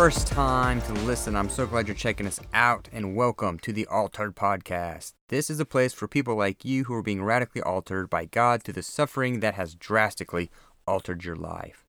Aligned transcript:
first 0.00 0.28
time 0.28 0.80
to 0.80 0.94
listen, 1.04 1.36
I'm 1.36 1.50
so 1.50 1.66
glad 1.66 1.86
you're 1.86 1.94
checking 1.94 2.26
us 2.26 2.40
out 2.54 2.88
and 2.90 3.14
welcome 3.14 3.58
to 3.58 3.70
the 3.70 3.86
Altered 3.88 4.34
Podcast. 4.34 5.12
This 5.28 5.50
is 5.50 5.60
a 5.60 5.66
place 5.66 5.92
for 5.92 6.08
people 6.08 6.36
like 6.36 6.64
you 6.64 6.84
who 6.84 6.94
are 6.94 7.02
being 7.02 7.22
radically 7.22 7.60
altered 7.60 8.08
by 8.08 8.24
God 8.24 8.62
through 8.62 8.72
the 8.72 8.82
suffering 8.82 9.40
that 9.40 9.56
has 9.56 9.74
drastically 9.74 10.50
altered 10.86 11.22
your 11.22 11.36
life. 11.36 11.84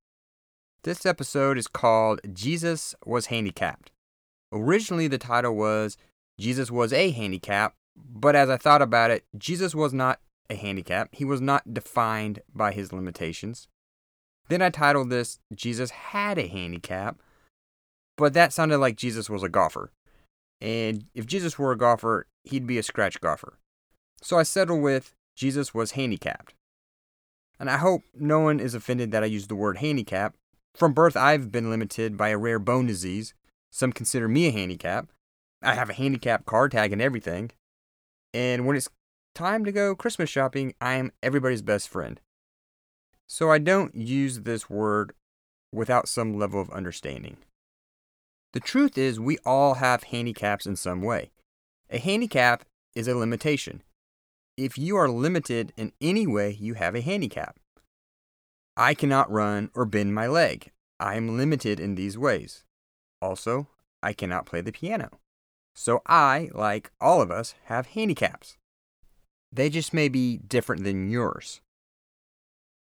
This 0.84 1.06
episode 1.06 1.58
is 1.58 1.68
called 1.68 2.20
Jesus 2.34 2.94
Was 3.06 3.28
Handicapped. 3.28 3.92
Originally, 4.52 5.08
the 5.08 5.18
title 5.18 5.56
was 5.56 5.96
Jesus 6.38 6.70
Was 6.70 6.92
a 6.92 7.12
Handicap, 7.12 7.76
but 7.96 8.36
as 8.36 8.50
I 8.50 8.58
thought 8.58 8.82
about 8.82 9.12
it, 9.12 9.24
Jesus 9.38 9.74
was 9.74 9.94
not 9.94 10.20
a 10.50 10.56
handicap. 10.56 11.08
He 11.14 11.24
was 11.24 11.40
not 11.40 11.74
defined 11.74 12.42
by 12.54 12.74
his 12.74 12.92
limitations. 12.92 13.70
Then 14.50 14.62
I 14.62 14.70
titled 14.70 15.10
this 15.10 15.40
Jesus 15.56 15.92
Had 15.92 16.38
a 16.38 16.48
Handicap, 16.48 17.22
but 18.22 18.36
that 18.36 18.54
sounded 18.54 18.78
like 18.78 18.98
Jesus 18.98 19.32
was 19.32 19.42
a 19.42 19.50
golfer. 19.50 19.92
And 20.62 21.06
if 21.16 21.26
Jesus 21.26 21.58
were 21.58 21.72
a 21.72 21.78
golfer, 21.78 22.28
he'd 22.44 22.68
be 22.68 22.78
a 22.78 22.84
scratch 22.84 23.20
golfer. 23.20 23.58
So 24.22 24.38
I 24.38 24.44
settled 24.44 24.84
with 24.84 25.16
Jesus 25.36 25.74
was 25.74 25.94
handicapped. 25.94 26.54
And 27.60 27.68
I 27.68 27.78
hope 27.78 28.04
no 28.14 28.40
one 28.40 28.60
is 28.60 28.76
offended 28.76 29.12
that 29.12 29.24
I 29.24 29.26
use 29.26 29.48
the 29.48 29.56
word 29.56 29.78
handicap. 29.78 30.36
From 30.76 30.94
birth, 30.94 31.18
I've 31.18 31.52
been 31.52 31.72
limited 31.72 32.16
by 32.16 32.30
a 32.30 32.38
rare 32.38 32.60
bone 32.60 32.86
disease. 32.86 33.34
Some 33.72 33.92
consider 33.92 34.28
me 34.28 34.46
a 34.46 34.52
handicap. 34.52 35.08
I 35.64 35.74
have 35.74 35.90
a 35.90 35.94
handicap 35.94 36.46
car 36.46 36.70
tag 36.70 36.94
and 36.94 37.02
everything. 37.02 37.50
And 38.36 38.68
when 38.68 38.78
it's 38.78 38.90
time 39.34 39.66
to 39.66 39.72
go 39.72 39.96
Christmas 39.96 40.30
shopping, 40.30 40.76
I 40.80 40.94
am 40.94 41.12
everybody's 41.24 41.64
best 41.64 41.90
friend. 41.90 42.22
So 43.26 43.50
I 43.50 43.58
don't 43.58 43.96
use 43.96 44.42
this 44.42 44.70
word 44.70 45.14
without 45.74 46.08
some 46.08 46.38
level 46.38 46.62
of 46.62 46.70
understanding. 46.70 47.38
The 48.54 48.60
truth 48.60 48.98
is, 48.98 49.20
we 49.20 49.38
all 49.46 49.76
have 49.76 50.04
handicaps 50.04 50.66
in 50.66 50.76
some 50.76 51.02
way. 51.02 51.32
A 51.90 51.98
handicap 51.98 52.66
is 52.96 53.08
a 53.08 53.16
limitation. 53.16 53.82
If 54.58 54.78
you 54.78 54.98
are 54.98 55.10
limited 55.10 55.72
in 55.78 55.94
any 56.02 56.28
way, 56.28 56.58
you 56.60 56.74
have 56.74 56.94
a 56.94 57.02
handicap. 57.02 57.58
I 58.76 58.94
cannot 58.94 59.32
run 59.32 59.70
or 59.74 59.86
bend 59.86 60.14
my 60.14 60.28
leg. 60.28 60.72
I 61.00 61.16
am 61.16 61.38
limited 61.38 61.80
in 61.80 61.96
these 61.96 62.18
ways. 62.18 62.64
Also, 63.22 63.68
I 64.04 64.14
cannot 64.14 64.46
play 64.46 64.62
the 64.62 64.72
piano. 64.72 65.10
So 65.74 66.02
I, 66.06 66.50
like 66.54 66.92
all 67.00 67.22
of 67.22 67.32
us, 67.32 67.56
have 67.66 67.88
handicaps. 67.88 68.58
They 69.52 69.70
just 69.70 69.94
may 69.94 70.10
be 70.10 70.38
different 70.38 70.84
than 70.84 71.10
yours. 71.10 71.62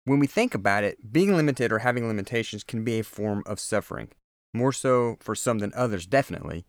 When 0.05 0.19
we 0.19 0.27
think 0.27 0.55
about 0.55 0.85
it, 0.85 1.13
being 1.13 1.35
limited 1.35 1.71
or 1.71 1.81
having 1.81 2.07
limitations 2.09 2.65
can 2.65 2.85
be 2.85 2.99
a 2.99 3.05
form 3.05 3.43
of 3.47 3.61
suffering, 3.61 4.09
more 4.55 4.73
so 4.73 5.17
for 5.21 5.35
some 5.35 5.59
than 5.59 5.73
others, 5.75 6.07
definitely. 6.07 6.65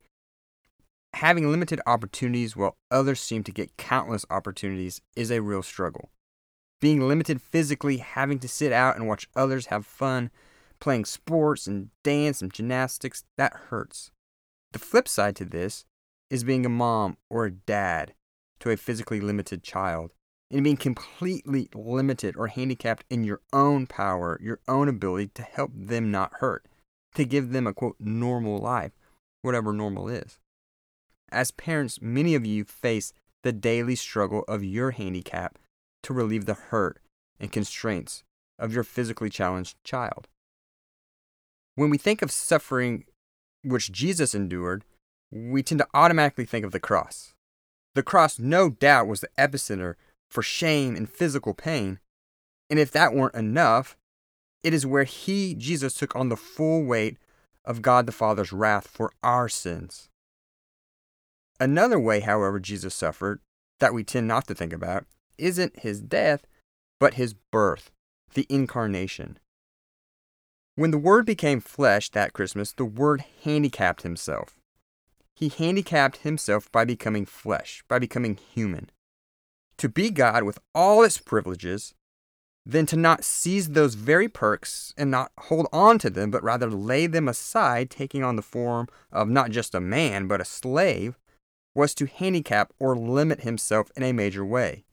Having 1.14 1.50
limited 1.50 1.82
opportunities 1.88 2.56
while 2.56 2.78
others 2.92 3.20
seem 3.20 3.44
to 3.44 3.52
get 3.52 3.78
countless 3.78 4.26
opportunities 4.30 5.02
is 5.16 5.32
a 5.32 5.42
real 5.42 5.64
struggle. 5.64 6.10
Being 6.80 7.08
limited 7.08 7.42
physically, 7.42 7.98
having 7.98 8.40
to 8.40 8.48
sit 8.48 8.72
out 8.72 8.96
and 8.96 9.08
watch 9.08 9.28
others 9.36 9.68
have 9.68 9.86
fun, 9.86 10.30
playing 10.80 11.06
sports 11.06 11.68
and 11.68 11.90
dance 12.04 12.42
and 12.42 12.54
gymnastics, 12.54 13.24
that 13.38 13.54
hurts. 13.70 14.12
The 14.72 14.80
flip 14.80 15.08
side 15.08 15.36
to 15.38 15.46
this 15.46 15.86
is 16.30 16.44
being 16.44 16.66
a 16.66 16.70
mom 16.70 17.18
or 17.30 17.46
a 17.46 17.52
dad 17.52 18.14
to 18.60 18.70
a 18.70 18.78
physically 18.78 19.20
limited 19.20 19.64
child 19.64 20.14
and 20.52 20.64
being 20.64 20.78
completely 20.78 21.70
limited 21.74 22.36
or 22.38 22.48
handicapped 22.48 23.06
in 23.10 23.24
your 23.24 23.42
own 23.52 23.88
power, 23.88 24.40
your 24.42 24.60
own 24.68 24.88
ability 24.88 25.32
to 25.36 25.42
help 25.42 25.72
them 25.74 26.12
not 26.12 26.34
hurt, 26.36 26.66
to 27.16 27.26
give 27.26 27.52
them 27.52 27.68
a 27.68 27.74
quote 27.74 27.96
normal 28.00 28.58
life, 28.58 28.92
whatever 29.42 29.74
normal 29.74 30.08
is. 30.10 30.40
As 31.32 31.52
parents, 31.52 32.02
many 32.02 32.36
of 32.36 32.46
you 32.46 32.64
face 32.64 33.14
the 33.44 33.52
daily 33.52 33.96
struggle 33.96 34.44
of 34.48 34.64
your 34.64 34.92
handicap 34.92 35.58
to 36.04 36.14
relieve 36.14 36.46
the 36.46 36.54
hurt 36.54 37.00
and 37.40 37.52
constraints 37.52 38.24
of 38.58 38.74
your 38.74 38.84
physically 38.84 39.30
challenged 39.30 39.78
child. 39.84 40.28
When 41.76 41.90
we 41.90 41.98
think 41.98 42.22
of 42.22 42.32
suffering 42.32 43.06
which 43.64 43.92
Jesus 43.92 44.36
endured, 44.36 44.84
we 45.32 45.64
tend 45.64 45.80
to 45.80 45.88
automatically 45.94 46.46
think 46.46 46.66
of 46.66 46.72
the 46.72 46.80
cross. 46.80 47.34
The 47.96 48.04
cross, 48.04 48.40
no 48.40 48.70
doubt, 48.70 49.08
was 49.08 49.22
the 49.22 49.30
epicenter 49.38 49.96
for 50.30 50.42
shame 50.42 50.96
and 50.96 51.10
physical 51.10 51.54
pain. 51.54 52.00
And 52.70 52.80
if 52.80 52.92
that 52.92 53.14
weren't 53.14 53.36
enough, 53.36 53.98
it 54.64 54.74
is 54.74 54.86
where 54.86 55.04
He, 55.04 55.56
Jesus, 55.56 55.94
took 55.94 56.16
on 56.16 56.30
the 56.30 56.38
full 56.38 56.84
weight 56.84 57.18
of 57.66 57.82
God 57.82 58.06
the 58.06 58.12
Father's 58.12 58.54
wrath 58.54 58.88
for 58.88 59.12
our 59.24 59.50
sins. 59.50 60.10
Another 61.60 62.00
way, 62.00 62.22
however, 62.22 62.60
Jesus 62.60 62.96
suffered, 62.96 63.42
that 63.80 63.94
we 63.94 64.04
tend 64.04 64.28
not 64.28 64.48
to 64.48 64.56
think 64.56 64.74
about, 64.74 65.06
isn't 65.38 65.80
His 65.80 66.02
death, 66.02 66.46
but 67.00 67.16
His 67.16 67.34
birth, 67.34 67.92
the 68.34 68.46
incarnation. 68.50 69.40
When 70.76 70.92
the 70.92 70.98
Word 70.98 71.26
became 71.26 71.60
flesh 71.60 72.10
that 72.12 72.34
Christmas, 72.34 72.72
the 72.72 72.86
Word 72.86 73.24
handicapped 73.44 74.04
Himself. 74.04 74.60
He 75.36 75.50
handicapped 75.50 76.18
Himself 76.18 76.72
by 76.72 76.86
becoming 76.86 77.26
flesh, 77.26 77.84
by 77.88 78.00
becoming 78.00 78.36
human 78.36 78.90
to 79.80 79.90
be 79.90 80.12
God 80.12 80.44
with 80.44 80.60
all 80.76 81.04
its 81.04 81.18
privileges, 81.18 81.96
than 82.66 82.86
to 82.86 82.96
not 82.96 83.24
seize 83.24 83.70
those 83.70 83.96
very 83.96 84.28
perks 84.28 84.94
and 84.98 85.10
not 85.10 85.32
hold 85.40 85.68
on 85.72 85.98
to 86.00 86.10
them, 86.10 86.30
but 86.30 86.44
rather 86.44 86.70
lay 86.70 87.08
them 87.08 87.28
aside, 87.28 87.90
taking 87.90 88.24
on 88.24 88.36
the 88.36 88.42
form 88.42 88.88
of 89.12 89.30
not 89.30 89.52
just 89.52 89.74
a 89.74 89.80
man, 89.80 90.28
but 90.28 90.42
a 90.42 90.46
slave, 90.46 91.18
was 91.74 91.96
to 91.96 92.06
handicap 92.06 92.74
or 92.80 92.96
limit 92.96 93.42
himself 93.42 93.92
in 93.96 94.04
a 94.04 94.12
major 94.12 94.46
way. 94.46 94.84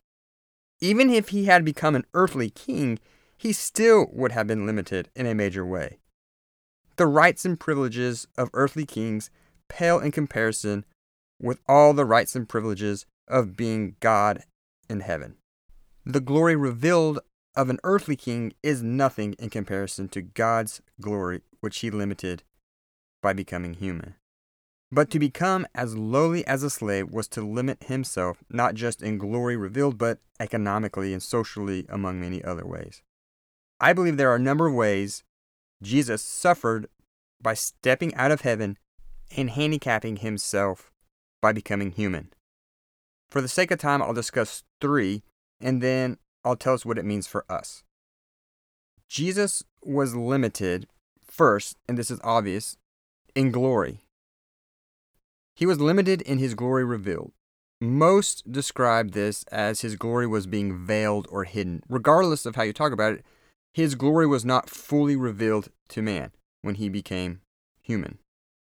Even 0.80 1.10
if 1.10 1.30
he 1.30 1.46
had 1.46 1.64
become 1.64 1.94
an 1.94 2.04
earthly 2.14 2.50
king, 2.50 2.98
he 3.36 3.52
still 3.52 4.08
would 4.12 4.32
have 4.32 4.46
been 4.46 4.66
limited 4.66 5.10
in 5.14 5.26
a 5.26 5.34
major 5.34 5.64
way. 5.64 5.98
The 6.96 7.06
rights 7.06 7.44
and 7.44 7.60
privileges 7.60 8.26
of 8.38 8.50
earthly 8.54 8.86
kings 8.86 9.30
pale 9.68 9.98
in 9.98 10.12
comparison 10.12 10.84
with 11.40 11.60
all 11.68 11.92
the 11.92 12.04
rights 12.04 12.34
and 12.34 12.48
privileges 12.48 13.04
of 13.28 13.56
being 13.56 13.96
God 14.00 14.44
in 14.88 15.00
heaven. 15.00 15.36
The 16.04 16.20
glory 16.20 16.56
revealed 16.56 17.20
of 17.56 17.70
an 17.70 17.78
earthly 17.84 18.16
king 18.16 18.52
is 18.62 18.82
nothing 18.82 19.32
in 19.38 19.50
comparison 19.50 20.08
to 20.10 20.22
God's 20.22 20.82
glory, 21.00 21.40
which 21.60 21.78
he 21.78 21.90
limited 21.90 22.42
by 23.22 23.32
becoming 23.32 23.74
human. 23.74 24.14
But 24.92 25.10
to 25.10 25.18
become 25.18 25.66
as 25.74 25.96
lowly 25.96 26.46
as 26.46 26.62
a 26.62 26.70
slave 26.70 27.10
was 27.10 27.26
to 27.28 27.40
limit 27.40 27.84
himself, 27.84 28.44
not 28.48 28.74
just 28.74 29.02
in 29.02 29.18
glory 29.18 29.56
revealed, 29.56 29.98
but 29.98 30.20
economically 30.38 31.12
and 31.12 31.22
socially, 31.22 31.86
among 31.88 32.20
many 32.20 32.44
other 32.44 32.64
ways. 32.64 33.02
I 33.80 33.92
believe 33.92 34.16
there 34.16 34.30
are 34.30 34.36
a 34.36 34.40
number 34.40 34.66
of 34.66 34.74
ways 34.74 35.24
Jesus 35.82 36.22
suffered 36.22 36.86
by 37.42 37.54
stepping 37.54 38.14
out 38.14 38.30
of 38.30 38.42
heaven 38.42 38.78
and 39.36 39.50
handicapping 39.50 40.16
himself 40.16 40.92
by 41.42 41.52
becoming 41.52 41.90
human. 41.90 42.32
For 43.28 43.40
the 43.40 43.48
sake 43.48 43.70
of 43.70 43.78
time, 43.78 44.00
I'll 44.02 44.14
discuss 44.14 44.62
three, 44.80 45.22
and 45.60 45.82
then 45.82 46.18
I'll 46.46 46.56
tell 46.56 46.74
us 46.74 46.86
what 46.86 46.96
it 46.96 47.04
means 47.04 47.26
for 47.26 47.44
us. 47.50 47.82
Jesus 49.08 49.64
was 49.82 50.14
limited, 50.14 50.86
first, 51.20 51.76
and 51.88 51.98
this 51.98 52.10
is 52.10 52.20
obvious, 52.22 52.76
in 53.34 53.50
glory. 53.50 54.00
He 55.56 55.66
was 55.66 55.80
limited 55.80 56.22
in 56.22 56.38
his 56.38 56.54
glory 56.54 56.84
revealed. 56.84 57.32
Most 57.80 58.50
describe 58.50 59.10
this 59.10 59.42
as 59.50 59.80
his 59.80 59.96
glory 59.96 60.26
was 60.26 60.46
being 60.46 60.86
veiled 60.86 61.26
or 61.30 61.44
hidden. 61.44 61.82
Regardless 61.88 62.46
of 62.46 62.54
how 62.54 62.62
you 62.62 62.72
talk 62.72 62.92
about 62.92 63.14
it, 63.14 63.24
his 63.74 63.94
glory 63.94 64.26
was 64.26 64.44
not 64.44 64.70
fully 64.70 65.16
revealed 65.16 65.68
to 65.88 66.00
man 66.00 66.30
when 66.62 66.76
he 66.76 66.88
became 66.88 67.40
human. 67.82 68.18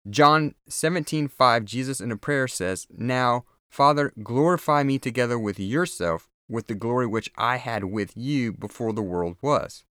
John 0.08 0.54
17:5 0.68 1.64
Jesus 1.64 2.00
in 2.00 2.12
a 2.12 2.16
prayer 2.16 2.46
says, 2.46 2.86
"Now 2.90 3.44
Father, 3.68 4.12
glorify 4.22 4.82
me 4.82 4.98
together 4.98 5.38
with 5.38 5.58
yourself 5.58 6.29
with 6.50 6.66
the 6.66 6.74
glory 6.74 7.06
which 7.06 7.30
I 7.36 7.56
had 7.56 7.84
with 7.84 8.16
you 8.16 8.52
before 8.52 8.92
the 8.92 9.02
world 9.02 9.36
was. 9.40 9.84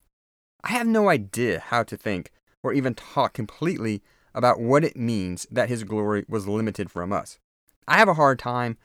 I 0.64 0.70
have 0.70 0.86
no 0.86 1.08
idea 1.08 1.60
how 1.60 1.82
to 1.84 1.96
think 1.96 2.32
or 2.62 2.72
even 2.72 2.94
talk 2.94 3.32
completely 3.32 4.02
about 4.34 4.60
what 4.60 4.84
it 4.84 4.96
means 4.96 5.46
that 5.50 5.68
his 5.68 5.84
glory 5.84 6.24
was 6.28 6.48
limited 6.48 6.90
from 6.90 7.12
us. 7.12 7.38
I 7.86 7.98
have 7.98 8.08
a 8.08 8.14
hard 8.14 8.38
time 8.38 8.76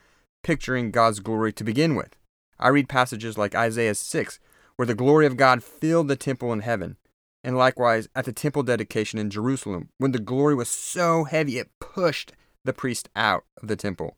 picturing 0.44 0.91
God's 0.91 1.19
glory 1.19 1.51
to 1.53 1.63
begin 1.63 1.95
with. 1.95 2.15
I 2.59 2.69
read 2.69 2.89
passages 2.89 3.38
like 3.38 3.56
Isaiah 3.56 3.95
6, 3.95 4.39
where 4.75 4.85
the 4.85 4.94
glory 4.94 5.25
of 5.25 5.38
God 5.38 5.63
filled 5.63 6.07
the 6.07 6.15
temple 6.15 6.53
in 6.53 6.59
heaven, 6.59 6.97
and 7.44 7.57
likewise 7.57 8.07
at 8.15 8.25
the 8.25 8.31
temple 8.31 8.63
dedication 8.63 9.17
in 9.17 9.29
Jerusalem, 9.29 9.89
when 9.97 10.12
the 10.12 10.19
glory 10.19 10.53
was 10.53 10.69
so 10.69 11.24
heavy 11.24 11.57
it 11.57 11.71
pushed 11.79 12.33
the 12.63 12.74
priest 12.74 13.09
out 13.15 13.44
of 13.62 13.67
the 13.67 13.75
temple. 13.75 14.17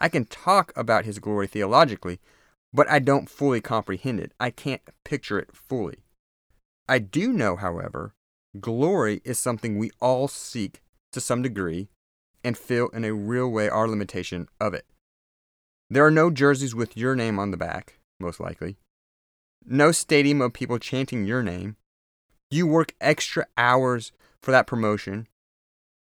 I 0.00 0.08
can 0.08 0.24
talk 0.24 0.72
about 0.76 1.04
his 1.04 1.18
glory 1.18 1.46
theologically, 1.46 2.20
but 2.72 2.88
I 2.88 2.98
don't 2.98 3.28
fully 3.28 3.60
comprehend 3.60 4.20
it. 4.20 4.32
I 4.40 4.50
can't 4.50 4.82
picture 5.04 5.38
it 5.38 5.50
fully. 5.54 5.98
I 6.88 6.98
do 6.98 7.32
know, 7.32 7.56
however, 7.56 8.14
Glory 8.60 9.22
is 9.24 9.38
something 9.38 9.78
we 9.78 9.90
all 9.98 10.28
seek 10.28 10.82
to 11.12 11.20
some 11.20 11.40
degree 11.40 11.88
and 12.44 12.56
feel 12.56 12.88
in 12.88 13.04
a 13.04 13.14
real 13.14 13.50
way 13.50 13.68
our 13.68 13.88
limitation 13.88 14.48
of 14.60 14.74
it. 14.74 14.84
There 15.88 16.04
are 16.04 16.10
no 16.10 16.30
jerseys 16.30 16.74
with 16.74 16.96
your 16.96 17.14
name 17.14 17.38
on 17.38 17.50
the 17.50 17.56
back, 17.56 17.98
most 18.20 18.40
likely. 18.40 18.76
No 19.64 19.90
stadium 19.92 20.42
of 20.42 20.52
people 20.52 20.78
chanting 20.78 21.24
your 21.24 21.42
name. 21.42 21.76
You 22.50 22.66
work 22.66 22.94
extra 23.00 23.46
hours 23.56 24.12
for 24.42 24.50
that 24.50 24.66
promotion, 24.66 25.28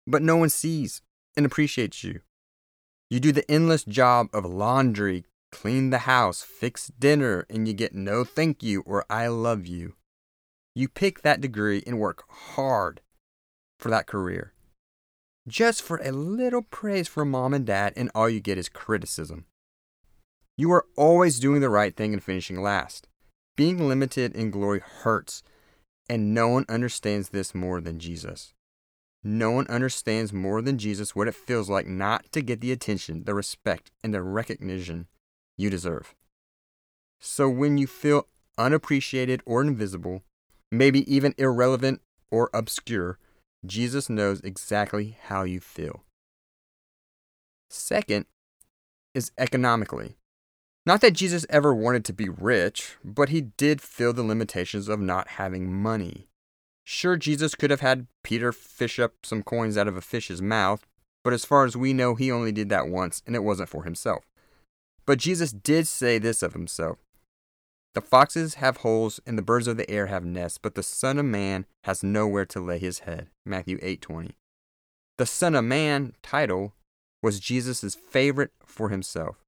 but 0.05 0.21
no 0.21 0.35
one 0.35 0.49
sees 0.49 1.01
and 1.37 1.45
appreciates 1.45 2.03
you. 2.03 2.19
You 3.09 3.19
do 3.19 3.31
the 3.31 3.49
endless 3.49 3.85
job 3.85 4.27
of 4.33 4.45
laundry, 4.45 5.25
clean 5.51 5.89
the 5.89 5.99
house, 5.99 6.41
fix 6.41 6.87
dinner, 6.99 7.45
and 7.49 7.67
you 7.67 7.73
get 7.73 7.93
no 7.93 8.23
thank 8.23 8.63
you 8.63 8.81
or 8.85 9.05
I 9.09 9.27
love 9.27 9.65
you. 9.65 9.93
You 10.73 10.87
pick 10.87 11.21
that 11.21 11.41
degree 11.41 11.83
and 11.85 11.99
work 11.99 12.23
hard 12.29 13.01
for 13.77 13.89
that 13.89 14.07
career. 14.07 14.53
Just 15.47 15.81
for 15.81 15.97
a 15.97 16.11
little 16.11 16.61
praise 16.61 17.07
from 17.07 17.31
mom 17.31 17.53
and 17.53 17.65
dad, 17.65 17.93
and 17.95 18.11
all 18.13 18.29
you 18.29 18.39
get 18.39 18.57
is 18.57 18.69
criticism. 18.69 19.45
You 20.55 20.71
are 20.71 20.85
always 20.95 21.39
doing 21.39 21.61
the 21.61 21.69
right 21.69 21.95
thing 21.95 22.13
and 22.13 22.23
finishing 22.23 22.61
last. 22.61 23.07
Being 23.57 23.87
limited 23.87 24.35
in 24.35 24.51
glory 24.51 24.79
hurts, 24.79 25.43
and 26.07 26.33
no 26.33 26.47
one 26.47 26.65
understands 26.69 27.29
this 27.29 27.55
more 27.55 27.81
than 27.81 27.99
Jesus. 27.99 28.53
No 29.23 29.51
one 29.51 29.67
understands 29.67 30.31
more 30.31 30.61
than 30.61 30.77
Jesus 30.77 31.15
what 31.15 31.27
it 31.27 31.35
feels 31.35 31.69
like 31.69 31.87
not 31.87 32.31
to 32.31 32.41
get 32.41 32.61
the 32.61 32.71
attention, 32.71 33.23
the 33.25 33.33
respect, 33.33 33.91
and 34.03 34.13
the 34.13 34.21
recognition 34.21 35.07
you 35.61 35.69
deserve. 35.69 36.15
So 37.19 37.47
when 37.49 37.77
you 37.77 37.87
feel 37.87 38.27
unappreciated 38.57 39.41
or 39.45 39.61
invisible, 39.61 40.23
maybe 40.71 41.13
even 41.13 41.35
irrelevant 41.37 42.01
or 42.31 42.49
obscure, 42.53 43.19
Jesus 43.65 44.09
knows 44.09 44.41
exactly 44.41 45.17
how 45.23 45.43
you 45.43 45.59
feel. 45.59 46.03
Second 47.69 48.25
is 49.13 49.31
economically. 49.37 50.15
Not 50.85 51.01
that 51.01 51.13
Jesus 51.13 51.45
ever 51.49 51.75
wanted 51.75 52.03
to 52.05 52.13
be 52.13 52.27
rich, 52.27 52.95
but 53.03 53.29
he 53.29 53.41
did 53.41 53.81
feel 53.81 54.13
the 54.13 54.23
limitations 54.23 54.87
of 54.87 54.99
not 54.99 55.27
having 55.29 55.71
money. 55.71 56.27
Sure, 56.83 57.17
Jesus 57.17 57.53
could 57.53 57.69
have 57.69 57.81
had 57.81 58.07
Peter 58.23 58.51
fish 58.51 58.99
up 58.99 59.13
some 59.23 59.43
coins 59.43 59.77
out 59.77 59.87
of 59.87 59.95
a 59.95 60.01
fish's 60.01 60.41
mouth, 60.41 60.87
but 61.23 61.33
as 61.33 61.45
far 61.45 61.65
as 61.65 61.77
we 61.77 61.93
know, 61.93 62.15
he 62.15 62.31
only 62.31 62.51
did 62.51 62.69
that 62.69 62.87
once, 62.87 63.21
and 63.27 63.35
it 63.35 63.43
wasn't 63.43 63.69
for 63.69 63.83
himself. 63.83 64.25
But 65.05 65.19
Jesus 65.19 65.51
did 65.51 65.87
say 65.87 66.19
this 66.19 66.43
of 66.43 66.53
himself 66.53 66.99
The 67.93 68.01
foxes 68.01 68.55
have 68.55 68.77
holes, 68.77 69.19
and 69.25 69.37
the 69.37 69.43
birds 69.43 69.67
of 69.67 69.77
the 69.77 69.89
air 69.89 70.07
have 70.07 70.23
nests, 70.23 70.57
but 70.57 70.75
the 70.75 70.83
Son 70.83 71.17
of 71.17 71.25
Man 71.25 71.65
has 71.83 72.03
nowhere 72.03 72.45
to 72.47 72.59
lay 72.59 72.79
his 72.79 72.99
head. 72.99 73.29
Matthew 73.45 73.79
8:20. 73.81 74.35
The 75.17 75.25
Son 75.25 75.55
of 75.55 75.65
Man 75.65 76.13
title 76.23 76.73
was 77.21 77.39
Jesus' 77.39 77.95
favorite 77.95 78.51
for 78.65 78.89
himself. 78.89 79.43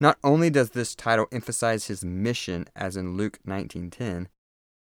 Not 0.00 0.18
only 0.22 0.50
does 0.50 0.70
this 0.70 0.94
title 0.94 1.26
emphasize 1.32 1.86
his 1.86 2.04
mission 2.04 2.66
as 2.76 2.96
in 2.96 3.16
Luke 3.16 3.38
19:10 3.46 4.28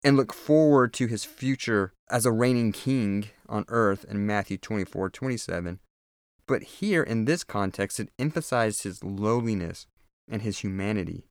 and 0.03 0.15
look 0.15 0.33
forward 0.33 0.93
to 0.93 1.07
his 1.07 1.25
future 1.25 1.93
as 2.09 2.25
a 2.25 2.31
reigning 2.31 2.71
king 2.71 3.29
on 3.47 3.65
earth 3.67 4.05
in 4.05 4.25
Matthew 4.25 4.57
24:27, 4.57 5.79
but 6.49 6.63
here 6.63 7.01
in 7.01 7.23
this 7.23 7.45
context 7.45 7.97
it 8.01 8.09
emphasized 8.19 8.83
his 8.83 9.01
lowliness 9.03 9.87
and 10.29 10.41
his 10.41 10.59
humanity. 10.59 11.23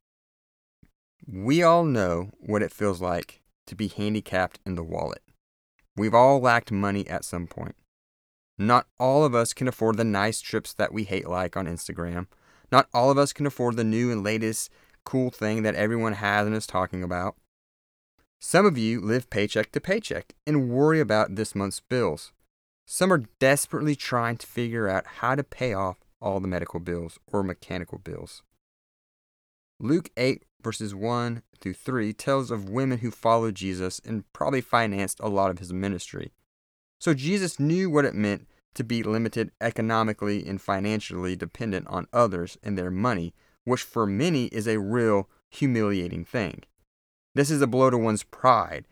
We 1.27 1.61
all 1.61 1.83
know 1.83 2.31
what 2.39 2.63
it 2.63 2.71
feels 2.71 2.99
like 2.99 3.41
to 3.67 3.75
be 3.75 3.87
handicapped 3.87 4.59
in 4.65 4.73
the 4.73 4.83
wallet. 4.83 5.21
We've 5.95 6.15
all 6.15 6.39
lacked 6.39 6.71
money 6.71 7.07
at 7.07 7.23
some 7.23 7.45
point. 7.45 7.75
Not 8.57 8.87
all 8.99 9.23
of 9.23 9.35
us 9.35 9.53
can 9.53 9.67
afford 9.67 9.97
the 9.97 10.03
nice 10.03 10.41
trips 10.41 10.73
that 10.73 10.91
we 10.91 11.03
hate 11.03 11.27
like 11.27 11.55
on 11.55 11.67
Instagram 11.67 12.25
not 12.71 12.87
all 12.93 13.09
of 13.09 13.17
us 13.17 13.33
can 13.33 13.45
afford 13.45 13.75
the 13.75 13.83
new 13.83 14.11
and 14.11 14.23
latest 14.23 14.71
cool 15.05 15.29
thing 15.29 15.63
that 15.63 15.75
everyone 15.75 16.13
has 16.13 16.45
and 16.45 16.55
is 16.55 16.67
talking 16.67 17.03
about. 17.03 17.35
Some 18.39 18.65
of 18.65 18.77
you 18.77 19.01
live 19.01 19.29
paycheck 19.29 19.71
to 19.71 19.81
paycheck 19.81 20.33
and 20.45 20.69
worry 20.69 20.99
about 20.99 21.35
this 21.35 21.55
month's 21.55 21.79
bills. 21.79 22.31
Some 22.91 23.13
are 23.13 23.25
desperately 23.37 23.95
trying 23.95 24.37
to 24.37 24.47
figure 24.47 24.89
out 24.89 25.05
how 25.19 25.35
to 25.35 25.43
pay 25.43 25.75
off 25.75 25.97
all 26.19 26.39
the 26.39 26.47
medical 26.47 26.79
bills 26.79 27.19
or 27.27 27.43
mechanical 27.43 27.99
bills. 27.99 28.41
Luke 29.79 30.09
8, 30.17 30.43
verses 30.63 30.95
1 30.95 31.43
through 31.61 31.75
3 31.75 32.13
tells 32.13 32.49
of 32.49 32.67
women 32.67 32.97
who 32.97 33.11
followed 33.11 33.53
Jesus 33.53 34.01
and 34.03 34.23
probably 34.33 34.61
financed 34.61 35.19
a 35.19 35.29
lot 35.29 35.51
of 35.51 35.59
his 35.59 35.71
ministry. 35.71 36.31
So 36.99 37.13
Jesus 37.13 37.59
knew 37.59 37.91
what 37.91 38.05
it 38.05 38.15
meant 38.15 38.47
to 38.73 38.83
be 38.83 39.03
limited 39.03 39.51
economically 39.61 40.43
and 40.47 40.59
financially 40.59 41.35
dependent 41.35 41.85
on 41.89 42.07
others 42.11 42.57
and 42.63 42.75
their 42.75 42.89
money, 42.89 43.35
which 43.65 43.83
for 43.83 44.07
many 44.07 44.45
is 44.45 44.67
a 44.67 44.79
real 44.79 45.29
humiliating 45.47 46.25
thing. 46.25 46.63
This 47.35 47.51
is 47.51 47.61
a 47.61 47.67
blow 47.67 47.91
to 47.91 47.99
one's 47.99 48.23
pride 48.23 48.85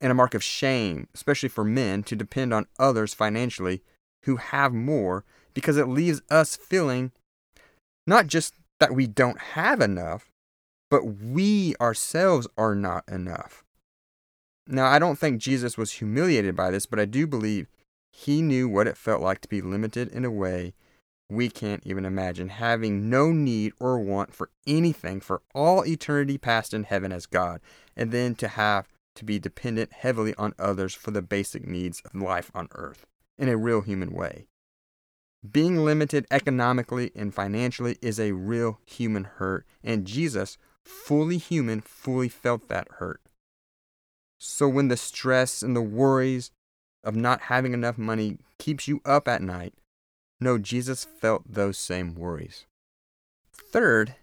and 0.00 0.10
a 0.10 0.14
mark 0.14 0.34
of 0.34 0.42
shame, 0.42 1.08
especially 1.14 1.48
for 1.48 1.64
men, 1.64 2.02
to 2.04 2.16
depend 2.16 2.52
on 2.54 2.66
others 2.78 3.14
financially 3.14 3.82
who 4.24 4.36
have 4.36 4.72
more 4.72 5.24
because 5.54 5.76
it 5.76 5.88
leaves 5.88 6.20
us 6.30 6.56
feeling 6.56 7.12
not 8.06 8.26
just 8.26 8.54
that 8.80 8.94
we 8.94 9.06
don't 9.06 9.38
have 9.38 9.80
enough, 9.80 10.30
but 10.90 11.04
we 11.04 11.74
ourselves 11.80 12.46
are 12.56 12.74
not 12.74 13.04
enough. 13.08 13.64
Now, 14.66 14.86
I 14.86 14.98
don't 14.98 15.18
think 15.18 15.40
Jesus 15.40 15.76
was 15.76 15.92
humiliated 15.92 16.54
by 16.54 16.70
this, 16.70 16.86
but 16.86 17.00
I 17.00 17.04
do 17.04 17.26
believe 17.26 17.68
he 18.12 18.42
knew 18.42 18.68
what 18.68 18.86
it 18.86 18.96
felt 18.96 19.22
like 19.22 19.40
to 19.42 19.48
be 19.48 19.60
limited 19.60 20.08
in 20.08 20.24
a 20.24 20.30
way 20.30 20.74
we 21.30 21.50
can't 21.50 21.82
even 21.84 22.04
imagine, 22.04 22.48
having 22.48 23.10
no 23.10 23.32
need 23.32 23.72
or 23.78 23.98
want 23.98 24.34
for 24.34 24.50
anything 24.66 25.20
for 25.20 25.42
all 25.54 25.86
eternity 25.86 26.38
past 26.38 26.72
in 26.72 26.84
heaven 26.84 27.12
as 27.12 27.26
God, 27.26 27.60
and 27.96 28.12
then 28.12 28.34
to 28.36 28.48
have 28.48 28.88
to 29.18 29.24
be 29.24 29.38
dependent 29.38 29.92
heavily 29.92 30.34
on 30.36 30.54
others 30.58 30.94
for 30.94 31.10
the 31.10 31.22
basic 31.22 31.66
needs 31.66 32.00
of 32.04 32.20
life 32.20 32.50
on 32.54 32.68
earth 32.72 33.04
in 33.36 33.48
a 33.48 33.56
real 33.56 33.82
human 33.82 34.12
way. 34.12 34.46
Being 35.48 35.84
limited 35.84 36.26
economically 36.30 37.10
and 37.14 37.34
financially 37.34 37.96
is 38.00 38.18
a 38.18 38.32
real 38.32 38.80
human 38.86 39.24
hurt, 39.24 39.66
and 39.84 40.06
Jesus, 40.06 40.58
fully 40.84 41.38
human, 41.38 41.80
fully 41.80 42.28
felt 42.28 42.68
that 42.68 42.88
hurt. 42.98 43.20
So 44.38 44.68
when 44.68 44.88
the 44.88 44.96
stress 44.96 45.62
and 45.62 45.74
the 45.74 45.82
worries 45.82 46.50
of 47.04 47.16
not 47.16 47.42
having 47.42 47.72
enough 47.72 47.98
money 47.98 48.38
keeps 48.58 48.88
you 48.88 49.00
up 49.04 49.28
at 49.28 49.42
night, 49.42 49.74
no, 50.40 50.58
Jesus 50.58 51.04
felt 51.04 51.42
those 51.52 51.78
same 51.78 52.14
worries. 52.14 52.66
Third, 53.52 54.14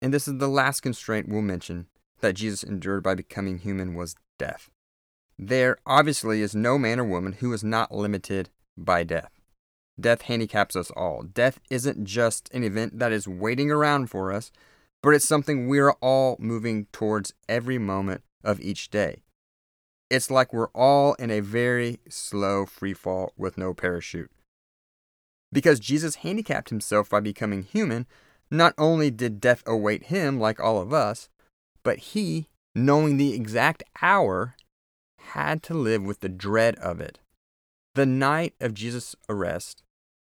and 0.00 0.12
this 0.14 0.26
is 0.28 0.38
the 0.38 0.48
last 0.48 0.80
constraint 0.80 1.28
we'll 1.28 1.42
mention 1.42 1.86
that 2.20 2.34
Jesus 2.34 2.62
endured 2.62 3.02
by 3.02 3.14
becoming 3.14 3.58
human 3.58 3.94
was 3.94 4.16
death. 4.38 4.70
There 5.38 5.78
obviously 5.86 6.42
is 6.42 6.54
no 6.54 6.78
man 6.78 6.98
or 6.98 7.04
woman 7.04 7.34
who 7.34 7.52
is 7.52 7.62
not 7.62 7.94
limited 7.94 8.50
by 8.76 9.04
death. 9.04 9.30
Death 10.00 10.22
handicaps 10.22 10.76
us 10.76 10.90
all. 10.92 11.22
Death 11.22 11.60
isn't 11.70 12.04
just 12.04 12.52
an 12.52 12.62
event 12.62 12.98
that 12.98 13.12
is 13.12 13.26
waiting 13.26 13.70
around 13.70 14.08
for 14.10 14.32
us, 14.32 14.52
but 15.02 15.14
it's 15.14 15.26
something 15.26 15.68
we're 15.68 15.92
all 16.00 16.36
moving 16.38 16.86
towards 16.92 17.34
every 17.48 17.78
moment 17.78 18.22
of 18.44 18.60
each 18.60 18.90
day. 18.90 19.22
It's 20.10 20.30
like 20.30 20.52
we're 20.52 20.68
all 20.68 21.14
in 21.14 21.30
a 21.30 21.40
very 21.40 22.00
slow 22.08 22.64
free 22.64 22.94
fall 22.94 23.32
with 23.36 23.58
no 23.58 23.74
parachute. 23.74 24.30
Because 25.52 25.80
Jesus 25.80 26.16
handicapped 26.16 26.70
himself 26.70 27.10
by 27.10 27.20
becoming 27.20 27.62
human, 27.62 28.06
not 28.50 28.74
only 28.78 29.10
did 29.10 29.40
death 29.40 29.62
await 29.66 30.04
him 30.04 30.38
like 30.38 30.60
all 30.60 30.80
of 30.80 30.92
us, 30.92 31.28
but 31.82 31.98
he, 31.98 32.48
knowing 32.74 33.16
the 33.16 33.34
exact 33.34 33.82
hour, 34.02 34.54
had 35.18 35.62
to 35.64 35.74
live 35.74 36.02
with 36.02 36.20
the 36.20 36.28
dread 36.28 36.76
of 36.76 37.00
it. 37.00 37.18
The 37.94 38.06
night 38.06 38.54
of 38.60 38.74
Jesus' 38.74 39.16
arrest 39.28 39.82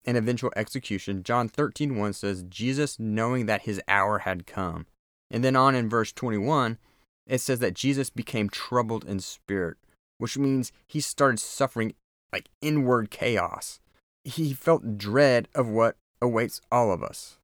and 0.04 0.16
eventual 0.16 0.52
execution, 0.56 1.22
John 1.22 1.48
13:1 1.48 2.14
says 2.14 2.44
Jesus 2.48 2.98
knowing 2.98 3.46
that 3.46 3.62
his 3.62 3.80
hour 3.88 4.20
had 4.20 4.46
come. 4.46 4.86
And 5.30 5.42
then 5.42 5.56
on 5.56 5.74
in 5.74 5.88
verse 5.88 6.12
21, 6.12 6.78
it 7.26 7.40
says 7.40 7.58
that 7.58 7.74
Jesus 7.74 8.10
became 8.10 8.48
troubled 8.48 9.04
in 9.04 9.18
spirit, 9.18 9.76
which 10.18 10.38
means 10.38 10.70
he 10.86 11.00
started 11.00 11.40
suffering 11.40 11.94
like 12.32 12.50
inward 12.60 13.10
chaos. 13.10 13.80
He 14.22 14.52
felt 14.52 14.98
dread 14.98 15.48
of 15.54 15.68
what 15.68 15.96
awaits 16.22 16.60
all 16.70 16.92
of 16.92 17.02
us 17.02 17.38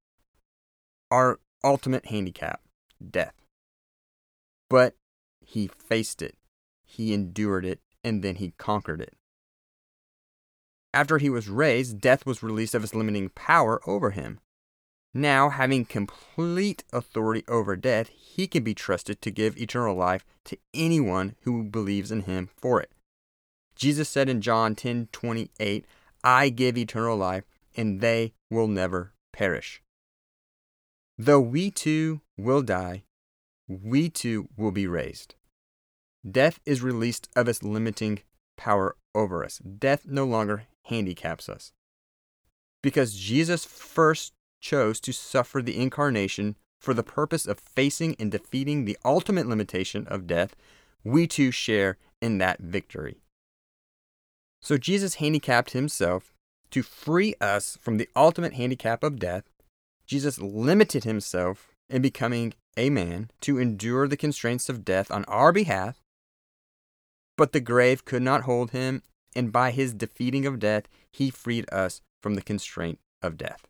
our 1.12 1.38
ultimate 1.62 2.06
handicap, 2.06 2.62
death. 3.11 3.35
But 4.72 4.96
he 5.44 5.66
faced 5.66 6.22
it, 6.22 6.34
he 6.82 7.12
endured 7.12 7.66
it, 7.66 7.80
and 8.02 8.24
then 8.24 8.36
he 8.36 8.54
conquered 8.56 9.02
it. 9.02 9.14
After 10.94 11.18
he 11.18 11.28
was 11.28 11.50
raised, 11.50 12.00
death 12.00 12.24
was 12.24 12.42
released 12.42 12.74
of 12.74 12.82
its 12.82 12.94
limiting 12.94 13.28
power 13.28 13.82
over 13.86 14.12
him. 14.12 14.40
Now, 15.12 15.50
having 15.50 15.84
complete 15.84 16.84
authority 16.90 17.44
over 17.48 17.76
death, 17.76 18.08
he 18.08 18.46
can 18.46 18.64
be 18.64 18.72
trusted 18.72 19.20
to 19.20 19.30
give 19.30 19.58
eternal 19.58 19.94
life 19.94 20.24
to 20.46 20.56
anyone 20.72 21.36
who 21.42 21.64
believes 21.64 22.10
in 22.10 22.22
him 22.22 22.48
for 22.56 22.80
it. 22.80 22.92
Jesus 23.76 24.08
said 24.08 24.30
in 24.30 24.40
John 24.40 24.74
10 24.74 25.10
28, 25.12 25.84
I 26.24 26.48
give 26.48 26.78
eternal 26.78 27.18
life, 27.18 27.44
and 27.76 28.00
they 28.00 28.32
will 28.50 28.68
never 28.68 29.12
perish. 29.34 29.82
Though 31.18 31.40
we 31.40 31.70
too 31.70 32.22
will 32.38 32.62
die, 32.62 33.04
we 33.82 34.10
too 34.10 34.48
will 34.56 34.72
be 34.72 34.86
raised. 34.86 35.34
Death 36.28 36.60
is 36.64 36.82
released 36.82 37.28
of 37.34 37.48
its 37.48 37.62
limiting 37.62 38.20
power 38.56 38.96
over 39.14 39.44
us. 39.44 39.58
Death 39.58 40.06
no 40.06 40.24
longer 40.24 40.64
handicaps 40.84 41.48
us. 41.48 41.72
Because 42.82 43.14
Jesus 43.14 43.64
first 43.64 44.32
chose 44.60 45.00
to 45.00 45.12
suffer 45.12 45.62
the 45.62 45.80
incarnation 45.80 46.56
for 46.78 46.94
the 46.94 47.02
purpose 47.02 47.46
of 47.46 47.60
facing 47.60 48.16
and 48.18 48.30
defeating 48.30 48.84
the 48.84 48.98
ultimate 49.04 49.46
limitation 49.46 50.06
of 50.08 50.26
death, 50.26 50.54
we 51.04 51.26
too 51.26 51.50
share 51.50 51.98
in 52.20 52.38
that 52.38 52.60
victory. 52.60 53.18
So 54.60 54.78
Jesus 54.78 55.16
handicapped 55.16 55.72
himself 55.72 56.32
to 56.70 56.82
free 56.82 57.34
us 57.40 57.76
from 57.80 57.98
the 57.98 58.08
ultimate 58.14 58.54
handicap 58.54 59.02
of 59.02 59.18
death. 59.18 59.44
Jesus 60.06 60.38
limited 60.40 61.04
himself 61.04 61.74
in 61.88 62.02
becoming 62.02 62.54
a 62.76 62.90
man 62.90 63.30
to 63.42 63.58
endure 63.58 64.08
the 64.08 64.16
constraints 64.16 64.68
of 64.68 64.84
death 64.84 65.10
on 65.10 65.24
our 65.26 65.52
behalf. 65.52 66.02
But 67.36 67.52
the 67.52 67.60
grave 67.60 68.04
could 68.04 68.22
not 68.22 68.42
hold 68.42 68.70
him, 68.70 69.02
and 69.34 69.52
by 69.52 69.70
his 69.70 69.94
defeating 69.94 70.46
of 70.46 70.58
death, 70.58 70.84
he 71.10 71.30
freed 71.30 71.66
us 71.72 72.00
from 72.20 72.34
the 72.34 72.42
constraint 72.42 72.98
of 73.22 73.36
death. 73.36 73.66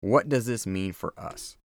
What 0.00 0.28
does 0.28 0.46
this 0.46 0.66
mean 0.66 0.92
for 0.92 1.14
us? 1.16 1.56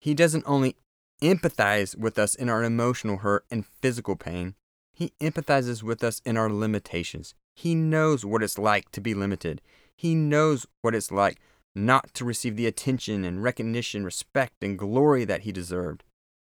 He 0.00 0.14
doesn't 0.14 0.44
only 0.46 0.76
empathize 1.22 1.96
with 1.96 2.18
us 2.18 2.34
in 2.34 2.48
our 2.48 2.62
emotional 2.62 3.18
hurt 3.18 3.44
and 3.50 3.66
physical 3.66 4.16
pain, 4.16 4.54
he 5.00 5.14
empathizes 5.18 5.82
with 5.82 6.04
us 6.04 6.20
in 6.26 6.36
our 6.36 6.50
limitations. 6.50 7.34
He 7.54 7.74
knows 7.74 8.22
what 8.22 8.42
it's 8.42 8.58
like 8.58 8.90
to 8.92 9.00
be 9.00 9.14
limited. 9.14 9.62
He 9.96 10.14
knows 10.14 10.66
what 10.82 10.94
it's 10.94 11.10
like 11.10 11.40
not 11.74 12.12
to 12.14 12.24
receive 12.24 12.56
the 12.56 12.66
attention 12.66 13.24
and 13.24 13.42
recognition, 13.42 14.04
respect, 14.04 14.62
and 14.62 14.78
glory 14.78 15.24
that 15.24 15.42
he 15.42 15.52
deserved. 15.52 16.04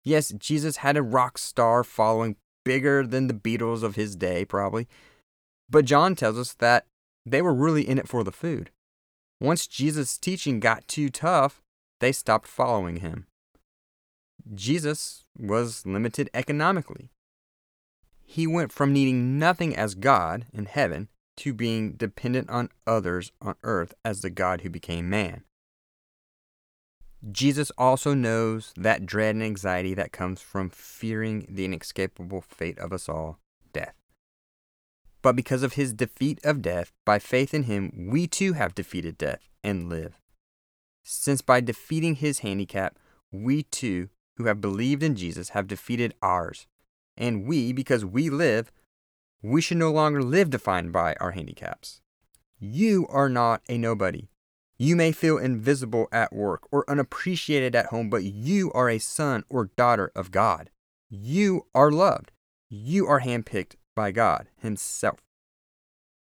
Yes, 0.04 0.30
Jesus 0.30 0.78
had 0.78 0.96
a 0.96 1.02
rock 1.02 1.38
star 1.38 1.84
following 1.84 2.36
bigger 2.64 3.06
than 3.06 3.26
the 3.26 3.34
Beatles 3.34 3.82
of 3.82 3.96
his 3.96 4.16
day, 4.16 4.44
probably. 4.44 4.88
But 5.68 5.84
John 5.84 6.14
tells 6.16 6.38
us 6.38 6.54
that 6.54 6.86
they 7.24 7.42
were 7.42 7.54
really 7.54 7.88
in 7.88 7.98
it 7.98 8.08
for 8.08 8.24
the 8.24 8.32
food. 8.32 8.70
Once 9.40 9.66
Jesus' 9.66 10.18
teaching 10.18 10.60
got 10.60 10.88
too 10.88 11.08
tough, 11.08 11.62
they 12.00 12.12
stopped 12.12 12.48
following 12.48 12.96
him. 12.96 13.26
Jesus 14.54 15.24
was 15.38 15.86
limited 15.86 16.28
economically 16.34 17.10
he 18.32 18.46
went 18.46 18.72
from 18.72 18.94
needing 18.94 19.38
nothing 19.38 19.76
as 19.76 19.94
God 19.94 20.46
in 20.54 20.64
heaven 20.64 21.08
to 21.38 21.52
being 21.52 21.92
dependent 21.92 22.50
on 22.50 22.68
others 22.86 23.32
on 23.40 23.54
earth 23.62 23.94
as 24.04 24.20
the 24.20 24.30
God 24.30 24.60
who 24.60 24.70
became 24.70 25.08
man. 25.08 25.44
Jesus 27.30 27.70
also 27.78 28.14
knows 28.14 28.72
that 28.76 29.06
dread 29.06 29.34
and 29.34 29.44
anxiety 29.44 29.94
that 29.94 30.12
comes 30.12 30.40
from 30.40 30.70
fearing 30.70 31.46
the 31.48 31.64
inescapable 31.64 32.40
fate 32.40 32.78
of 32.78 32.92
us 32.92 33.08
all 33.08 33.38
death. 33.72 33.94
But 35.22 35.36
because 35.36 35.62
of 35.62 35.74
his 35.74 35.92
defeat 35.92 36.40
of 36.44 36.62
death, 36.62 36.90
by 37.04 37.20
faith 37.20 37.54
in 37.54 37.64
him, 37.64 38.08
we 38.10 38.26
too 38.26 38.54
have 38.54 38.74
defeated 38.74 39.16
death 39.16 39.48
and 39.62 39.88
live. 39.88 40.18
Since 41.04 41.42
by 41.42 41.60
defeating 41.60 42.16
his 42.16 42.40
handicap, 42.40 42.98
we 43.30 43.62
too, 43.62 44.08
who 44.36 44.46
have 44.46 44.60
believed 44.60 45.04
in 45.04 45.14
Jesus, 45.14 45.50
have 45.50 45.68
defeated 45.68 46.14
ours 46.22 46.66
and 47.16 47.46
we, 47.46 47.72
because 47.72 48.04
we 48.04 48.30
live, 48.30 48.72
we 49.42 49.60
should 49.60 49.76
no 49.76 49.90
longer 49.90 50.22
live 50.22 50.50
defined 50.50 50.92
by 50.92 51.14
our 51.14 51.32
handicaps. 51.32 52.00
You 52.58 53.06
are 53.08 53.28
not 53.28 53.62
a 53.68 53.76
nobody. 53.76 54.28
You 54.78 54.96
may 54.96 55.12
feel 55.12 55.38
invisible 55.38 56.08
at 56.12 56.32
work 56.32 56.66
or 56.70 56.88
unappreciated 56.88 57.74
at 57.74 57.86
home, 57.86 58.08
but 58.08 58.24
you 58.24 58.72
are 58.72 58.88
a 58.88 58.98
son 58.98 59.44
or 59.48 59.70
daughter 59.76 60.10
of 60.14 60.30
God. 60.30 60.70
You 61.10 61.66
are 61.74 61.90
loved. 61.90 62.32
You 62.68 63.06
are 63.06 63.20
handpicked 63.20 63.74
by 63.94 64.12
God 64.12 64.48
Himself. 64.56 65.20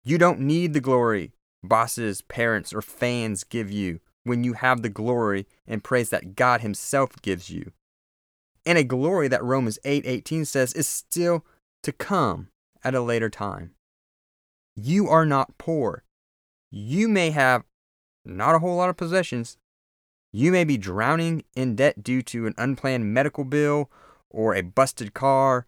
You 0.02 0.18
don't 0.18 0.40
need 0.40 0.72
the 0.72 0.80
glory 0.80 1.32
bosses, 1.62 2.22
parents, 2.22 2.72
or 2.72 2.82
fans 2.82 3.44
give 3.44 3.70
you 3.70 4.00
when 4.24 4.44
you 4.44 4.54
have 4.54 4.82
the 4.82 4.88
glory 4.88 5.46
and 5.66 5.84
praise 5.84 6.10
that 6.10 6.34
God 6.34 6.62
Himself 6.62 7.20
gives 7.22 7.50
you 7.50 7.72
and 8.66 8.78
a 8.78 8.84
glory 8.84 9.28
that 9.28 9.42
Romans 9.42 9.78
8:18 9.84 10.42
8, 10.42 10.46
says 10.46 10.72
is 10.74 10.88
still 10.88 11.44
to 11.82 11.92
come 11.92 12.48
at 12.84 12.94
a 12.94 13.00
later 13.00 13.30
time. 13.30 13.75
You 14.75 15.08
are 15.08 15.26
not 15.26 15.58
poor. 15.58 16.04
You 16.70 17.08
may 17.08 17.30
have 17.30 17.64
not 18.25 18.54
a 18.54 18.58
whole 18.58 18.76
lot 18.76 18.90
of 18.90 18.96
possessions. 18.96 19.58
You 20.32 20.52
may 20.52 20.64
be 20.64 20.78
drowning 20.78 21.44
in 21.56 21.75
debt 21.75 22.02
due 22.02 22.22
to 22.22 22.46
an 22.46 22.54
unplanned 22.56 23.12
medical 23.12 23.44
bill 23.44 23.90
or 24.28 24.54
a 24.54 24.62
busted 24.62 25.12
car, 25.12 25.66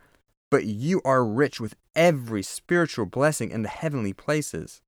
but 0.51 0.65
you 0.65 1.03
are 1.05 1.25
rich 1.25 1.61
with 1.61 1.75
every 1.97 2.43
spiritual 2.43 3.07
blessing 3.07 3.51
in 3.51 3.63
the 3.63 3.69
heavenly 3.69 4.13
places. 4.13 4.81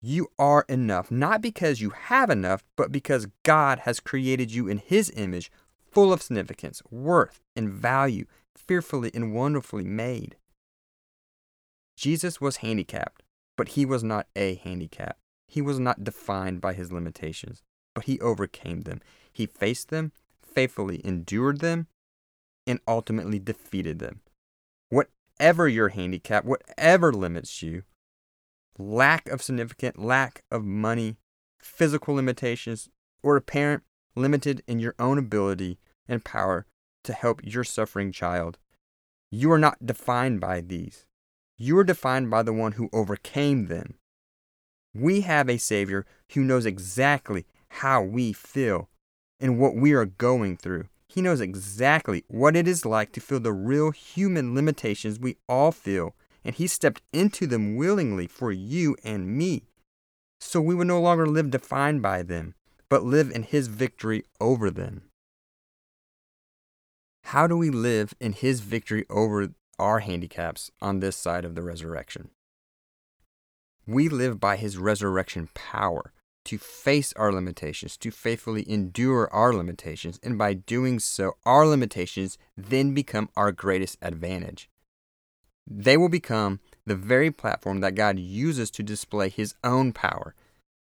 You 0.00 0.28
are 0.38 0.64
enough, 0.68 1.10
not 1.10 1.42
because 1.42 1.80
you 1.80 1.90
have 1.90 2.30
enough, 2.30 2.62
but 2.76 2.92
because 2.92 3.26
God 3.42 3.80
has 3.80 3.98
created 3.98 4.52
you 4.52 4.68
in 4.68 4.78
His 4.78 5.10
image 5.16 5.50
full 5.90 6.12
of 6.12 6.22
significance, 6.22 6.82
worth, 6.90 7.40
and 7.56 7.70
value, 7.70 8.26
fearfully 8.54 9.10
and 9.14 9.34
wonderfully 9.34 9.84
made. 9.84 10.36
Jesus 11.98 12.40
was 12.40 12.58
handicapped, 12.58 13.24
but 13.56 13.70
he 13.70 13.84
was 13.84 14.04
not 14.04 14.28
a 14.36 14.54
handicap. 14.54 15.18
He 15.48 15.60
was 15.60 15.80
not 15.80 16.04
defined 16.04 16.60
by 16.60 16.72
his 16.72 16.92
limitations, 16.92 17.64
but 17.92 18.04
he 18.04 18.20
overcame 18.20 18.82
them. 18.82 19.00
He 19.32 19.46
faced 19.46 19.88
them, 19.88 20.12
faithfully 20.40 21.04
endured 21.04 21.58
them, 21.58 21.88
and 22.68 22.78
ultimately 22.86 23.40
defeated 23.40 23.98
them. 23.98 24.20
Whatever 24.90 25.66
your 25.66 25.88
handicap, 25.88 26.44
whatever 26.44 27.12
limits 27.12 27.64
you, 27.64 27.82
lack 28.78 29.28
of 29.28 29.42
significant, 29.42 29.98
lack 29.98 30.44
of 30.52 30.64
money, 30.64 31.16
physical 31.60 32.14
limitations, 32.14 32.88
or 33.24 33.34
apparent 33.34 33.82
limited 34.14 34.62
in 34.68 34.78
your 34.78 34.94
own 35.00 35.18
ability 35.18 35.80
and 36.06 36.24
power 36.24 36.64
to 37.02 37.12
help 37.12 37.40
your 37.42 37.64
suffering 37.64 38.12
child. 38.12 38.56
You 39.32 39.50
are 39.50 39.58
not 39.58 39.84
defined 39.84 40.40
by 40.40 40.60
these. 40.60 41.07
You 41.58 41.76
are 41.78 41.84
defined 41.84 42.30
by 42.30 42.44
the 42.44 42.52
one 42.52 42.72
who 42.72 42.88
overcame 42.92 43.66
them. 43.66 43.94
We 44.94 45.22
have 45.22 45.50
a 45.50 45.58
Savior 45.58 46.06
who 46.32 46.42
knows 46.42 46.64
exactly 46.64 47.46
how 47.68 48.00
we 48.02 48.32
feel 48.32 48.88
and 49.40 49.58
what 49.58 49.74
we 49.74 49.92
are 49.92 50.06
going 50.06 50.56
through. 50.56 50.88
He 51.08 51.20
knows 51.20 51.40
exactly 51.40 52.24
what 52.28 52.54
it 52.54 52.68
is 52.68 52.86
like 52.86 53.12
to 53.12 53.20
feel 53.20 53.40
the 53.40 53.52
real 53.52 53.90
human 53.90 54.54
limitations 54.54 55.18
we 55.18 55.36
all 55.48 55.72
feel, 55.72 56.14
and 56.44 56.54
He 56.54 56.68
stepped 56.68 57.02
into 57.12 57.46
them 57.46 57.74
willingly 57.76 58.28
for 58.28 58.52
you 58.52 58.96
and 59.02 59.36
me. 59.36 59.64
So 60.40 60.60
we 60.60 60.76
would 60.76 60.86
no 60.86 61.00
longer 61.00 61.26
live 61.26 61.50
defined 61.50 62.02
by 62.02 62.22
them, 62.22 62.54
but 62.88 63.04
live 63.04 63.30
in 63.30 63.42
His 63.42 63.66
victory 63.66 64.22
over 64.40 64.70
them. 64.70 65.10
How 67.24 67.46
do 67.46 67.56
we 67.56 67.70
live 67.70 68.14
in 68.20 68.32
His 68.32 68.60
victory 68.60 69.04
over 69.10 69.54
our 69.78 70.00
handicaps 70.00 70.70
on 70.80 71.00
this 71.00 71.16
side 71.16 71.44
of 71.44 71.54
the 71.54 71.62
resurrection? 71.62 72.30
We 73.86 74.08
live 74.08 74.38
by 74.38 74.56
His 74.56 74.76
resurrection 74.76 75.48
power 75.54 76.12
to 76.44 76.58
face 76.58 77.12
our 77.14 77.32
limitations, 77.32 77.96
to 77.98 78.10
faithfully 78.10 78.68
endure 78.70 79.32
our 79.32 79.52
limitations, 79.52 80.18
and 80.22 80.38
by 80.38 80.54
doing 80.54 80.98
so, 80.98 81.36
our 81.44 81.66
limitations 81.66 82.38
then 82.56 82.94
become 82.94 83.28
our 83.36 83.52
greatest 83.52 83.98
advantage. 84.00 84.70
They 85.66 85.96
will 85.96 86.08
become 86.08 86.60
the 86.86 86.96
very 86.96 87.30
platform 87.30 87.80
that 87.80 87.94
God 87.94 88.18
uses 88.18 88.70
to 88.72 88.82
display 88.82 89.28
His 89.28 89.54
own 89.62 89.92
power. 89.92 90.34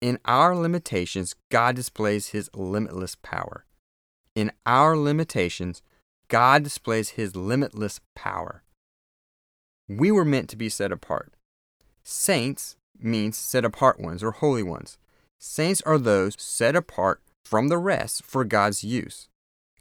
In 0.01 0.19
our 0.25 0.55
limitations, 0.55 1.35
God 1.49 1.75
displays 1.75 2.27
His 2.27 2.49
limitless 2.53 3.15
power. 3.15 3.65
In 4.35 4.51
our 4.65 4.97
limitations, 4.97 5.81
God 6.27 6.63
displays 6.63 7.11
his 7.11 7.35
limitless 7.35 8.01
power. 8.15 8.63
We 9.87 10.11
were 10.11 10.25
meant 10.25 10.49
to 10.49 10.55
be 10.55 10.69
set 10.69 10.91
apart. 10.91 11.33
Saints 12.03 12.75
means 12.99 13.37
set 13.37 13.65
apart 13.65 13.99
ones 13.99 14.23
or 14.23 14.31
holy 14.31 14.63
ones. 14.63 14.97
Saints 15.37 15.81
are 15.81 15.97
those 15.97 16.35
set 16.39 16.75
apart 16.75 17.21
from 17.43 17.67
the 17.67 17.77
rest 17.77 18.23
for 18.23 18.43
God's 18.43 18.83
use. 18.83 19.27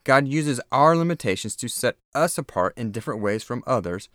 God 0.05 0.29
uses 0.29 0.61
our 0.71 0.97
limitations 0.97 1.57
to 1.57 1.69
set 1.69 1.97
us 2.15 2.37
apart 2.37 2.75
in 2.77 2.93
different 2.93 3.23
ways 3.23 3.43
from 3.43 3.65
others 3.67 4.09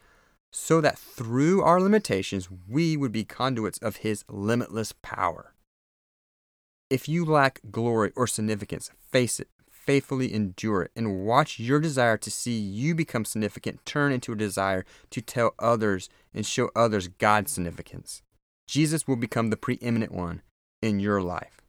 so 0.52 0.82
that 0.82 0.98
through 0.98 1.62
our 1.62 1.82
limitations 1.82 2.50
we 2.68 2.96
would 2.96 3.12
be 3.12 3.24
conduits 3.24 3.80
of 3.80 3.98
His 3.98 4.24
limitless 4.30 4.94
power. 5.02 5.54
If 6.90 7.08
you 7.08 7.26
lack 7.26 7.62
glory 7.70 8.12
or 8.16 8.28
significance, 8.28 8.92
face 9.12 9.40
it, 9.40 9.48
faithfully 9.86 10.34
endure 10.34 10.84
it, 10.84 10.92
and 10.96 11.26
watch 11.26 11.60
your 11.60 11.80
desire 11.80 12.18
to 12.18 12.30
see 12.30 12.58
you 12.58 12.94
become 12.94 13.26
significant 13.26 13.86
turn 13.86 14.12
into 14.12 14.34
a 14.34 14.38
desire 14.38 14.86
to 15.10 15.22
tell 15.22 15.54
others 15.58 16.10
and 16.34 16.46
show 16.46 16.70
others 16.76 17.08
God's 17.08 17.52
significance. 17.52 18.22
Jesus 18.68 19.08
will 19.08 19.16
become 19.16 19.50
the 19.50 19.58
preeminent 19.58 20.12
one 20.12 20.42
in 20.82 21.00
your 21.00 21.22
life. 21.22 21.62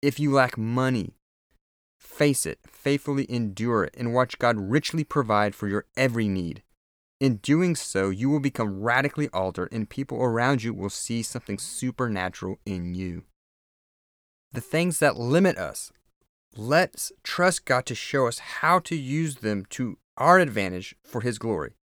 If 0.00 0.18
you 0.18 0.32
lack 0.32 0.56
money, 0.56 1.14
face 1.98 2.46
it, 2.46 2.60
faithfully 2.66 3.26
endure 3.28 3.84
it, 3.84 3.94
and 3.98 4.14
watch 4.14 4.38
God 4.38 4.56
richly 4.58 5.04
provide 5.04 5.54
for 5.54 5.68
your 5.68 5.84
every 5.96 6.28
need. 6.28 6.62
In 7.20 7.36
doing 7.36 7.74
so, 7.74 8.10
you 8.10 8.30
will 8.30 8.40
become 8.40 8.80
radically 8.80 9.28
altered, 9.34 9.70
and 9.72 9.90
people 9.90 10.22
around 10.22 10.62
you 10.62 10.72
will 10.72 10.88
see 10.88 11.22
something 11.22 11.58
supernatural 11.58 12.58
in 12.64 12.94
you. 12.94 13.24
The 14.52 14.60
things 14.60 15.00
that 15.00 15.16
limit 15.16 15.58
us, 15.58 15.92
let's 16.58 17.12
trust 17.22 17.64
God 17.64 17.86
to 17.86 17.94
show 17.94 18.26
us 18.26 18.40
how 18.40 18.80
to 18.80 18.96
use 18.96 19.36
them 19.36 19.64
to 19.70 19.96
our 20.16 20.40
advantage 20.40 20.96
for 21.04 21.20
His 21.20 21.38
glory. 21.38 21.74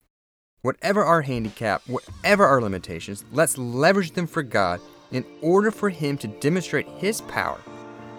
Whatever 0.61 1.03
our 1.03 1.21
handicap, 1.21 1.81
whatever 1.87 2.45
our 2.45 2.61
limitations, 2.61 3.23
let's 3.31 3.57
leverage 3.57 4.11
them 4.11 4.27
for 4.27 4.43
God 4.43 4.81
in 5.11 5.23
order 5.41 5.71
for 5.71 5.89
Him 5.89 6.17
to 6.17 6.27
demonstrate 6.27 6.87
His 6.97 7.21
power. 7.21 7.61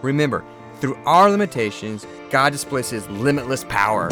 Remember, 0.00 0.44
through 0.80 0.96
our 1.04 1.30
limitations, 1.30 2.06
God 2.30 2.52
displays 2.52 2.88
His 2.88 3.06
limitless 3.08 3.64
power. 3.64 4.08